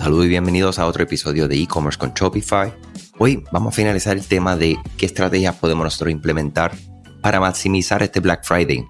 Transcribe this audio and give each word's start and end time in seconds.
Saludos 0.00 0.24
y 0.24 0.28
bienvenidos 0.30 0.78
a 0.78 0.86
otro 0.86 1.02
episodio 1.02 1.46
de 1.46 1.56
e-commerce 1.56 1.98
con 1.98 2.14
Shopify. 2.14 2.72
Hoy 3.18 3.44
vamos 3.52 3.74
a 3.74 3.76
finalizar 3.76 4.16
el 4.16 4.26
tema 4.26 4.56
de 4.56 4.78
qué 4.96 5.04
estrategias 5.04 5.56
podemos 5.56 5.84
nosotros 5.84 6.10
implementar 6.10 6.72
para 7.20 7.38
maximizar 7.38 8.02
este 8.02 8.20
Black 8.20 8.42
Friday. 8.42 8.82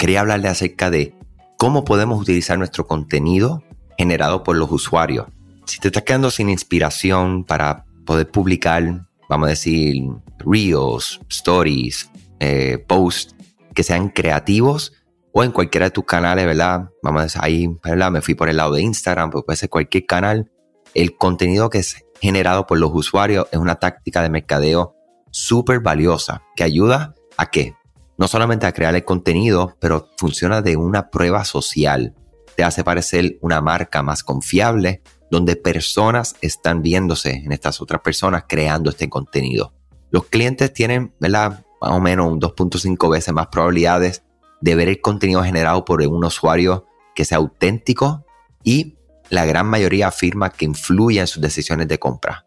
Quería 0.00 0.18
hablarle 0.18 0.48
acerca 0.48 0.90
de 0.90 1.14
cómo 1.58 1.84
podemos 1.84 2.20
utilizar 2.20 2.58
nuestro 2.58 2.88
contenido 2.88 3.62
generado 3.96 4.42
por 4.42 4.56
los 4.56 4.72
usuarios. 4.72 5.28
Si 5.64 5.78
te 5.78 5.88
estás 5.88 6.02
quedando 6.02 6.28
sin 6.32 6.50
inspiración 6.50 7.44
para 7.44 7.84
poder 8.04 8.28
publicar, 8.28 9.06
vamos 9.28 9.46
a 9.46 9.50
decir, 9.50 10.02
reels, 10.40 11.20
stories, 11.28 12.10
eh, 12.40 12.84
posts 12.88 13.36
que 13.76 13.84
sean 13.84 14.08
creativos 14.08 14.92
o 15.32 15.42
en 15.42 15.50
cualquiera 15.50 15.86
de 15.86 15.90
tus 15.90 16.04
canales, 16.04 16.44
¿verdad? 16.46 16.90
Vamos 17.02 17.36
ahí, 17.36 17.68
¿verdad? 17.82 18.10
Me 18.10 18.20
fui 18.20 18.34
por 18.34 18.48
el 18.48 18.58
lado 18.58 18.74
de 18.74 18.82
Instagram, 18.82 19.30
pues 19.30 19.44
puede 19.44 19.56
ser 19.56 19.70
cualquier 19.70 20.06
canal. 20.06 20.50
El 20.94 21.16
contenido 21.16 21.70
que 21.70 21.78
es 21.78 22.04
generado 22.20 22.66
por 22.66 22.78
los 22.78 22.90
usuarios 22.92 23.46
es 23.50 23.58
una 23.58 23.76
táctica 23.76 24.22
de 24.22 24.30
mercadeo 24.30 24.94
súper 25.30 25.80
valiosa 25.80 26.42
que 26.54 26.64
ayuda 26.64 27.14
a 27.36 27.50
qué? 27.50 27.74
No 28.18 28.28
solamente 28.28 28.66
a 28.66 28.72
crear 28.72 28.94
el 28.94 29.04
contenido, 29.04 29.76
pero 29.80 30.10
funciona 30.18 30.60
de 30.60 30.76
una 30.76 31.10
prueba 31.10 31.44
social. 31.44 32.14
Te 32.54 32.62
hace 32.62 32.84
parecer 32.84 33.38
una 33.40 33.62
marca 33.62 34.02
más 34.02 34.22
confiable, 34.22 35.02
donde 35.30 35.56
personas 35.56 36.36
están 36.42 36.82
viéndose 36.82 37.30
en 37.30 37.52
estas 37.52 37.80
otras 37.80 38.02
personas 38.02 38.44
creando 38.46 38.90
este 38.90 39.08
contenido. 39.08 39.72
Los 40.10 40.26
clientes 40.26 40.74
tienen, 40.74 41.14
¿verdad? 41.18 41.64
Más 41.80 41.92
o 41.92 42.00
menos 42.00 42.30
un 42.30 42.38
2.5 42.38 43.10
veces 43.10 43.32
más 43.32 43.46
probabilidades 43.46 44.22
de 44.62 44.74
ver 44.74 44.88
el 44.88 45.00
contenido 45.00 45.42
generado 45.42 45.84
por 45.84 46.00
un 46.00 46.24
usuario 46.24 46.86
que 47.14 47.26
sea 47.26 47.38
auténtico 47.38 48.24
y 48.64 48.96
la 49.28 49.44
gran 49.44 49.66
mayoría 49.66 50.08
afirma 50.08 50.50
que 50.50 50.64
influye 50.64 51.20
en 51.20 51.26
sus 51.26 51.42
decisiones 51.42 51.88
de 51.88 51.98
compra. 51.98 52.46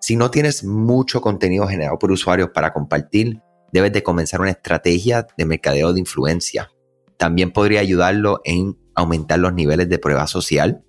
Si 0.00 0.16
no 0.16 0.30
tienes 0.30 0.64
mucho 0.64 1.20
contenido 1.20 1.66
generado 1.68 1.98
por 1.98 2.10
usuarios 2.10 2.50
para 2.52 2.72
compartir, 2.72 3.40
debes 3.72 3.92
de 3.92 4.02
comenzar 4.02 4.40
una 4.40 4.50
estrategia 4.50 5.26
de 5.36 5.44
mercadeo 5.44 5.92
de 5.92 6.00
influencia. 6.00 6.70
También 7.16 7.52
podría 7.52 7.80
ayudarlo 7.80 8.40
en 8.44 8.76
aumentar 8.94 9.38
los 9.38 9.54
niveles 9.54 9.88
de 9.88 9.98
prueba 9.98 10.26
social. 10.26 10.82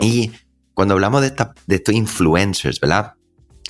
Y 0.00 0.32
cuando 0.72 0.94
hablamos 0.94 1.20
de, 1.20 1.34
de 1.66 1.76
estos 1.76 1.94
influencers, 1.94 2.80
¿verdad? 2.80 3.14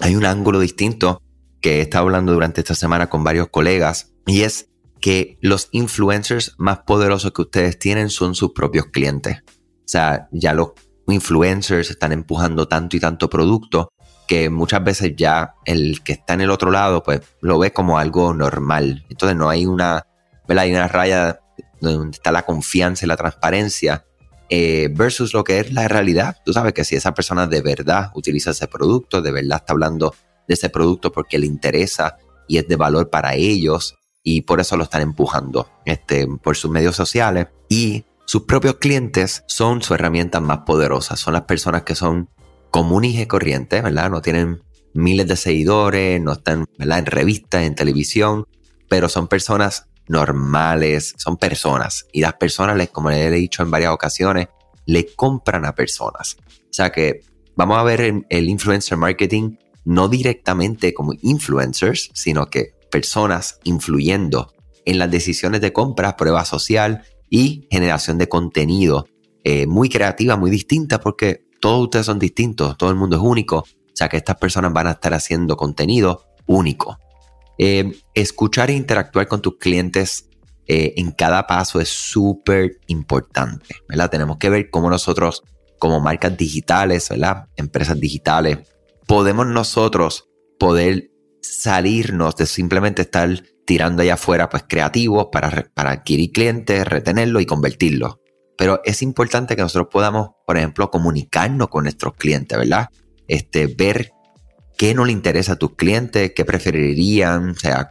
Hay 0.01 0.15
un 0.15 0.25
ángulo 0.25 0.61
distinto 0.61 1.21
que 1.61 1.79
he 1.79 1.81
estado 1.81 2.05
hablando 2.05 2.33
durante 2.33 2.61
esta 2.61 2.75
semana 2.75 3.09
con 3.09 3.25
varios 3.25 3.49
colegas 3.49 4.13
y 4.27 4.43
es 4.43 4.69
que 5.01 5.39
los 5.41 5.69
influencers 5.73 6.55
más 6.59 6.81
poderosos 6.81 7.33
que 7.33 7.43
ustedes 7.43 7.79
tienen 7.79 8.11
son 8.11 8.35
sus 8.35 8.53
propios 8.53 8.87
clientes. 8.87 9.43
O 9.47 9.89
sea, 9.89 10.29
ya 10.33 10.53
los 10.53 10.71
influencers 11.07 11.91
están 11.91 12.13
empujando 12.13 12.67
tanto 12.67 12.97
y 12.97 13.01
tanto 13.01 13.31
producto 13.31 13.93
que 14.27 14.51
muchas 14.51 14.83
veces 14.83 15.15
ya 15.17 15.55
el 15.65 16.03
que 16.03 16.15
está 16.15 16.35
en 16.35 16.41
el 16.41 16.51
otro 16.51 16.71
lado 16.71 17.03
pues 17.03 17.21
lo 17.41 17.59
ve 17.59 17.73
como 17.73 17.99
algo 17.99 18.35
normal. 18.35 19.05
Entonces 19.09 19.37
no 19.37 19.49
hay 19.49 19.67
una, 19.67 20.07
¿verdad? 20.49 20.65
Hay 20.65 20.73
una 20.73 20.89
raya 20.89 21.41
donde 21.81 22.17
está 22.17 22.33
la 22.33 22.45
confianza 22.45 23.05
y 23.05 23.09
la 23.09 23.17
transparencia 23.17 24.05
eh, 24.49 24.89
versus 24.93 25.33
lo 25.33 25.45
que 25.45 25.61
es 25.61 25.73
la 25.73 25.89
realidad. 25.89 26.37
Tú 26.45 26.53
sabes 26.53 26.73
que 26.73 26.85
si 26.85 26.97
esa 26.97 27.15
persona 27.15 27.47
de 27.47 27.63
verdad 27.63 28.11
utiliza 28.15 28.51
ese 28.51 28.67
producto, 28.67 29.23
de 29.23 29.33
verdad 29.33 29.59
está 29.59 29.73
hablando 29.73 30.15
de 30.49 30.55
ese 30.55 30.71
producto 30.71 31.13
porque 31.13 31.39
le 31.39 31.47
interesa 31.47 32.17
y 32.49 32.59
es 32.59 32.69
de 32.69 32.77
valor 32.77 33.11
para 33.11 33.35
ellos, 33.35 33.97
y 34.29 34.41
por 34.41 34.61
eso 34.61 34.77
lo 34.77 34.83
están 34.83 35.03
empujando 35.03 35.71
este, 35.85 36.27
por 36.27 36.57
sus 36.57 36.69
medios 36.69 36.97
sociales. 36.97 37.47
Y 37.69 38.07
sus 38.25 38.43
propios 38.43 38.75
clientes 38.75 39.45
son 39.47 39.83
su 39.83 39.95
herramienta 39.95 40.41
más 40.41 40.63
poderosa, 40.67 41.15
son 41.15 41.35
las 41.35 41.43
personas 41.43 41.85
que 41.85 41.95
son 41.95 42.29
comunes 42.73 43.15
y 43.15 43.27
corrientes, 43.27 43.85
¿verdad? 43.85 44.11
No 44.11 44.21
tienen 44.23 44.65
miles 44.95 45.29
de 45.29 45.37
seguidores, 45.37 46.21
no 46.21 46.33
están 46.33 46.67
¿verdad? 46.77 46.99
en 46.99 47.07
revistas, 47.07 47.63
en 47.63 47.77
televisión, 47.77 48.49
pero 48.89 49.09
son 49.09 49.29
personas 49.29 49.87
normales, 50.09 51.15
son 51.19 51.37
personas. 51.37 52.09
Y 52.13 52.21
las 52.21 52.35
personas, 52.35 52.89
como 52.89 53.11
les 53.11 53.27
he 53.27 53.31
dicho 53.31 53.63
en 53.63 53.71
varias 53.71 53.93
ocasiones, 53.93 54.49
le 54.87 55.07
compran 55.15 55.65
a 55.65 55.77
personas. 55.77 56.37
O 56.51 56.73
sea 56.73 56.91
que 56.91 57.21
vamos 57.55 57.79
a 57.79 57.85
ver 57.85 58.25
el 58.29 58.49
influencer 58.49 58.99
marketing 58.99 59.57
no 59.85 60.09
directamente 60.09 60.93
como 60.93 61.13
influencers, 61.23 62.11
sino 62.13 62.47
que 62.47 62.76
personas 62.97 63.61
influyendo 63.65 64.55
en 64.87 64.99
las 64.99 65.11
decisiones 65.11 65.61
de 65.61 65.71
compra, 65.71 66.17
prueba 66.17 66.47
social 66.47 67.03
y 67.29 67.69
generación 67.71 68.17
de 68.17 68.27
contenido 68.27 69.07
eh, 69.45 69.67
muy 69.67 69.91
creativa, 69.91 70.37
muy 70.37 70.51
distinta, 70.51 70.99
porque 70.99 71.45
todos 71.61 71.83
ustedes 71.83 72.07
son 72.07 72.19
distintos, 72.19 72.79
todo 72.79 72.89
el 72.89 72.97
mundo 72.97 73.17
es 73.17 73.23
único, 73.23 73.59
o 73.59 73.67
sea 73.93 74.09
que 74.09 74.17
estas 74.17 74.37
personas 74.37 74.73
van 74.73 74.87
a 74.87 74.93
estar 74.93 75.13
haciendo 75.13 75.59
contenido 75.59 76.25
único. 76.47 76.99
Eh, 77.59 77.93
escuchar 78.15 78.71
e 78.71 78.73
interactuar 78.73 79.29
con 79.29 79.43
tus 79.43 79.59
clientes 79.59 80.31
eh, 80.67 80.95
en 80.97 81.11
cada 81.11 81.47
paso 81.47 81.81
es 81.81 81.91
súper 81.91 82.81
importante, 82.87 83.75
¿verdad? 83.91 84.09
Tenemos 84.09 84.39
que 84.39 84.49
ver 84.49 84.71
cómo 84.71 84.89
nosotros, 84.89 85.43
como 85.79 86.01
marcas 86.01 86.35
digitales, 86.35 87.11
¿verdad? 87.11 87.45
Empresas 87.57 88.01
digitales, 88.01 88.61
podemos 89.07 89.47
nosotros 89.47 90.31
poder 90.59 91.11
salirnos 91.47 92.37
de 92.37 92.47
simplemente 92.47 93.03
estar 93.03 93.43
tirando 93.67 94.03
allá 94.03 94.15
afuera 94.15 94.49
pues 94.49 94.65
creativos 94.69 95.29
para, 95.31 95.69
para 95.75 95.91
adquirir 95.91 96.33
clientes, 96.33 96.87
retenerlos 96.87 97.43
y 97.43 97.47
convertirlos. 97.47 98.17
Pero 98.57 98.81
es 98.85 99.03
importante 99.03 99.57
que 99.57 99.63
nosotros 99.63 99.89
podamos, 99.91 100.31
por 100.47 100.57
ejemplo, 100.57 100.91
comunicarnos 100.91 101.69
con 101.69 101.85
nuestros 101.85 102.15
clientes, 102.15 102.57
¿verdad? 102.57 102.89
Este, 103.29 103.67
ver 103.67 104.13
qué 104.79 104.95
no 104.95 105.05
le 105.05 105.13
interesa 105.13 105.53
a 105.53 105.57
tus 105.57 105.75
clientes, 105.75 106.33
qué 106.35 106.45
preferirían, 106.45 107.51
o 107.51 107.55
sea, 107.55 107.91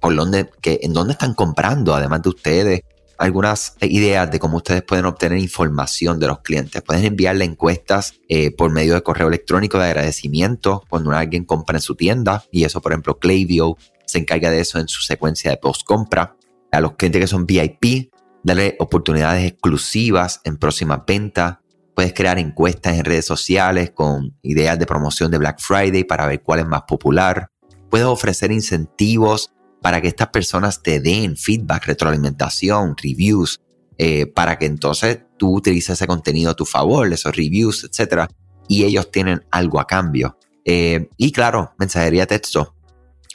por 0.00 0.14
dónde, 0.14 0.50
en 0.62 0.92
dónde 0.92 1.12
están 1.12 1.34
comprando, 1.34 1.94
además 1.94 2.22
de 2.22 2.28
ustedes, 2.28 2.80
algunas 3.18 3.76
ideas 3.80 4.30
de 4.30 4.38
cómo 4.38 4.58
ustedes 4.58 4.82
pueden 4.82 5.06
obtener 5.06 5.38
información 5.38 6.18
de 6.18 6.26
los 6.26 6.40
clientes. 6.40 6.82
Pueden 6.82 7.04
enviarle 7.04 7.44
encuestas 7.44 8.14
eh, 8.28 8.50
por 8.50 8.70
medio 8.70 8.94
de 8.94 9.02
correo 9.02 9.28
electrónico 9.28 9.78
de 9.78 9.86
agradecimiento 9.86 10.84
cuando 10.88 11.12
alguien 11.12 11.44
compra 11.44 11.76
en 11.78 11.82
su 11.82 11.94
tienda. 11.94 12.44
Y 12.50 12.64
eso, 12.64 12.80
por 12.80 12.92
ejemplo, 12.92 13.18
Klaviyo 13.18 13.76
se 14.06 14.18
encarga 14.18 14.50
de 14.50 14.60
eso 14.60 14.78
en 14.78 14.88
su 14.88 15.02
secuencia 15.02 15.50
de 15.50 15.56
post 15.56 15.82
compra. 15.84 16.36
A 16.70 16.80
los 16.80 16.96
clientes 16.96 17.20
que 17.20 17.26
son 17.26 17.46
VIP, 17.46 18.10
darle 18.42 18.76
oportunidades 18.78 19.44
exclusivas 19.44 20.40
en 20.44 20.56
próximas 20.56 21.00
ventas. 21.06 21.58
Puedes 21.94 22.12
crear 22.12 22.38
encuestas 22.38 22.96
en 22.96 23.04
redes 23.04 23.24
sociales 23.24 23.92
con 23.92 24.36
ideas 24.42 24.78
de 24.78 24.86
promoción 24.86 25.30
de 25.30 25.38
Black 25.38 25.60
Friday 25.60 26.04
para 26.04 26.26
ver 26.26 26.42
cuál 26.42 26.60
es 26.60 26.66
más 26.66 26.82
popular. 26.82 27.48
Puedes 27.88 28.06
ofrecer 28.06 28.50
incentivos 28.50 29.52
para 29.84 30.00
que 30.00 30.08
estas 30.08 30.28
personas 30.28 30.82
te 30.82 30.98
den 30.98 31.36
feedback, 31.36 31.84
retroalimentación, 31.84 32.96
reviews, 32.96 33.60
eh, 33.98 34.24
para 34.24 34.56
que 34.56 34.64
entonces 34.64 35.24
tú 35.36 35.54
utilices 35.56 35.90
ese 35.90 36.06
contenido 36.06 36.52
a 36.52 36.54
tu 36.54 36.64
favor, 36.64 37.12
esos 37.12 37.36
reviews, 37.36 37.84
etc. 37.84 38.24
Y 38.66 38.84
ellos 38.84 39.10
tienen 39.10 39.44
algo 39.50 39.78
a 39.78 39.86
cambio. 39.86 40.38
Eh, 40.64 41.10
y 41.18 41.32
claro, 41.32 41.74
mensajería 41.76 42.24
texto, 42.26 42.74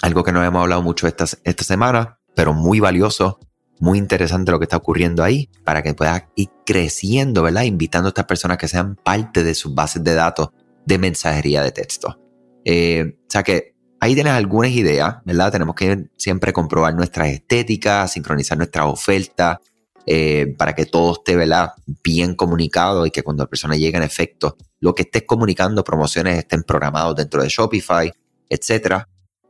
algo 0.02 0.24
que 0.24 0.32
no 0.32 0.44
hemos 0.44 0.64
hablado 0.64 0.82
mucho 0.82 1.06
esta, 1.08 1.26
esta 1.44 1.64
semana, 1.64 2.18
pero 2.34 2.52
muy 2.52 2.80
valioso, 2.80 3.38
muy 3.80 4.00
interesante 4.00 4.52
lo 4.52 4.58
que 4.58 4.66
está 4.66 4.78
ocurriendo 4.78 5.24
ahí, 5.24 5.52
para 5.64 5.84
que 5.84 5.94
puedas 5.94 6.24
ir 6.34 6.50
creciendo, 6.66 7.44
¿verdad? 7.44 7.62
Invitando 7.62 8.08
a 8.08 8.10
estas 8.10 8.26
personas 8.26 8.58
que 8.58 8.68
sean 8.68 8.96
parte 8.96 9.44
de 9.44 9.54
sus 9.54 9.76
bases 9.76 10.04
de 10.04 10.16
datos 10.16 10.50
de 10.84 10.98
mensajería 10.98 11.62
de 11.62 11.72
texto. 11.72 12.20
Eh, 12.66 13.20
o 13.20 13.30
sea 13.30 13.44
que 13.44 13.76
Ahí 14.02 14.16
tienes 14.16 14.34
algunas 14.34 14.72
ideas, 14.72 15.18
¿verdad? 15.26 15.52
Tenemos 15.52 15.76
que 15.76 16.10
siempre 16.18 16.54
comprobar 16.54 16.96
nuestras 16.96 17.30
estéticas, 17.30 18.14
sincronizar 18.14 18.58
nuestras 18.58 18.86
ofertas, 18.86 19.58
eh, 20.06 20.56
para 20.58 20.74
que 20.74 20.86
todo 20.86 21.14
esté, 21.14 21.36
¿verdad? 21.36 21.74
Bien 22.04 22.34
comunicado 22.34 23.06
y 23.06 23.12
que 23.12 23.22
cuando 23.22 23.44
la 23.44 23.50
persona 23.50 23.76
llegue 23.76 23.98
en 23.98 24.04
efecto, 24.04 24.58
lo 24.80 24.96
que 24.96 25.04
estés 25.04 25.24
comunicando, 25.24 25.84
promociones 25.84 26.38
estén 26.38 26.64
programados 26.64 27.16
dentro 27.16 27.44
de 27.44 27.50
Shopify, 27.50 28.12
etc. 28.50 29.04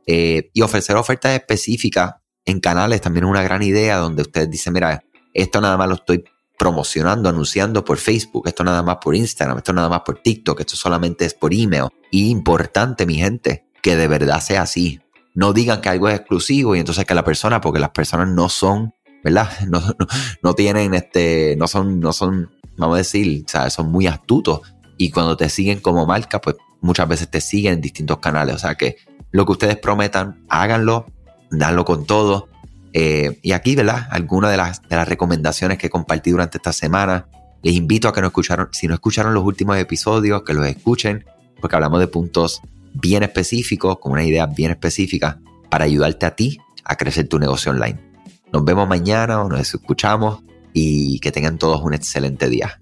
Eh, 0.06 0.50
y 0.52 0.60
ofrecer 0.60 0.96
ofertas 0.96 1.34
específicas 1.34 2.14
en 2.44 2.60
canales 2.60 3.00
también 3.00 3.24
es 3.24 3.30
una 3.30 3.42
gran 3.42 3.62
idea 3.62 3.96
donde 3.98 4.22
ustedes 4.22 4.50
dicen, 4.50 4.72
mira, 4.72 5.02
esto 5.32 5.60
nada 5.60 5.76
más 5.76 5.88
lo 5.88 5.94
estoy 5.94 6.24
promocionando, 6.58 7.30
anunciando 7.30 7.82
por 7.82 7.96
Facebook, 7.96 8.46
esto 8.48 8.62
nada 8.62 8.82
más 8.82 8.98
por 9.02 9.14
Instagram, 9.14 9.58
esto 9.58 9.72
nada 9.72 9.88
más 9.88 10.02
por 10.04 10.20
TikTok, 10.20 10.60
esto 10.60 10.76
solamente 10.76 11.24
es 11.24 11.32
por 11.32 11.54
email. 11.54 11.86
Y 12.10 12.28
importante, 12.28 13.06
mi 13.06 13.14
gente, 13.14 13.64
que 13.82 13.96
de 13.96 14.08
verdad 14.08 14.40
sea 14.40 14.62
así. 14.62 15.00
No 15.34 15.52
digan 15.52 15.80
que 15.80 15.88
algo 15.88 16.08
es 16.08 16.16
exclusivo 16.16 16.74
y 16.74 16.80
entonces 16.80 17.04
que 17.04 17.14
la 17.14 17.24
persona, 17.24 17.60
porque 17.60 17.78
las 17.78 17.90
personas 17.90 18.28
no 18.28 18.48
son, 18.48 18.94
¿verdad? 19.22 19.50
No, 19.68 19.82
no, 20.42 20.54
tienen 20.54 20.94
este, 20.94 21.54
no 21.56 21.68
son, 21.68 22.00
no 22.00 22.12
son, 22.12 22.50
vamos 22.76 22.94
a 22.94 22.98
decir, 22.98 23.44
son 23.70 23.90
muy 23.90 24.06
astutos. 24.06 24.60
Y 24.96 25.10
cuando 25.10 25.36
te 25.36 25.48
siguen 25.48 25.80
como 25.80 26.04
marca, 26.06 26.40
pues 26.40 26.56
muchas 26.80 27.08
veces 27.08 27.30
te 27.30 27.40
siguen 27.40 27.74
en 27.74 27.80
distintos 27.80 28.18
canales. 28.18 28.54
O 28.54 28.58
sea 28.58 28.74
que 28.74 28.96
lo 29.30 29.46
que 29.46 29.52
ustedes 29.52 29.76
prometan, 29.76 30.44
háganlo, 30.48 31.06
danlo 31.50 31.84
con 31.84 32.04
todo. 32.04 32.48
Eh, 32.92 33.38
y 33.42 33.52
aquí, 33.52 33.76
¿verdad? 33.76 34.08
Algunas 34.10 34.50
de 34.50 34.56
las, 34.56 34.82
de 34.82 34.96
las 34.96 35.08
recomendaciones 35.08 35.78
que 35.78 35.88
compartí 35.88 36.30
durante 36.30 36.58
esta 36.58 36.72
semana. 36.72 37.28
Les 37.62 37.74
invito 37.74 38.08
a 38.08 38.12
que 38.12 38.20
no 38.20 38.28
escucharon, 38.28 38.68
si 38.72 38.88
no 38.88 38.94
escucharon 38.94 39.34
los 39.34 39.44
últimos 39.44 39.76
episodios, 39.76 40.42
que 40.42 40.54
los 40.54 40.66
escuchen, 40.66 41.24
porque 41.60 41.76
hablamos 41.76 42.00
de 42.00 42.08
puntos 42.08 42.62
bien 42.92 43.22
específicos, 43.22 43.98
con 43.98 44.12
una 44.12 44.24
idea 44.24 44.46
bien 44.46 44.70
específica 44.70 45.40
para 45.70 45.84
ayudarte 45.84 46.26
a 46.26 46.34
ti 46.34 46.58
a 46.84 46.96
crecer 46.96 47.28
tu 47.28 47.38
negocio 47.38 47.72
online. 47.72 48.00
Nos 48.52 48.64
vemos 48.64 48.88
mañana 48.88 49.42
o 49.42 49.48
nos 49.48 49.60
escuchamos 49.74 50.42
y 50.72 51.18
que 51.20 51.32
tengan 51.32 51.58
todos 51.58 51.80
un 51.82 51.94
excelente 51.94 52.48
día. 52.48 52.76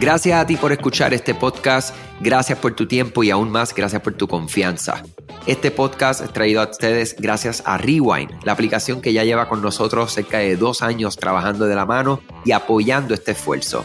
Gracias 0.00 0.40
a 0.40 0.46
ti 0.46 0.56
por 0.56 0.72
escuchar 0.72 1.12
este 1.12 1.34
podcast, 1.34 1.94
gracias 2.20 2.58
por 2.58 2.74
tu 2.74 2.86
tiempo 2.86 3.22
y 3.22 3.30
aún 3.30 3.50
más 3.50 3.74
gracias 3.74 4.00
por 4.00 4.14
tu 4.14 4.26
confianza. 4.26 5.02
Este 5.46 5.70
podcast 5.70 6.22
es 6.22 6.32
traído 6.32 6.62
a 6.62 6.70
ustedes 6.70 7.16
gracias 7.18 7.62
a 7.66 7.76
Rewind, 7.76 8.30
la 8.44 8.52
aplicación 8.52 9.02
que 9.02 9.12
ya 9.12 9.24
lleva 9.24 9.48
con 9.48 9.60
nosotros 9.60 10.12
cerca 10.12 10.38
de 10.38 10.56
dos 10.56 10.80
años 10.82 11.16
trabajando 11.16 11.66
de 11.66 11.74
la 11.74 11.84
mano 11.84 12.20
y 12.46 12.52
apoyando 12.52 13.12
este 13.12 13.32
esfuerzo. 13.32 13.84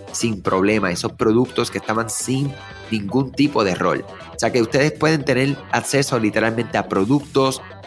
sin 0.11 0.41
problema, 0.41 0.91
esos 0.91 1.13
productos 1.13 1.71
que 1.71 1.77
estaban 1.77 2.09
sin 2.09 2.53
ningún 2.89 3.31
tipo 3.31 3.63
de 3.63 3.71
error. 3.71 4.05
O 4.35 4.39
sea 4.39 4.51
que 4.51 4.61
ustedes 4.61 4.91
pueden 4.91 5.23
tener 5.23 5.57
acceso 5.71 6.19
literalmente 6.19 6.77
a 6.77 6.87
productos, 6.87 7.61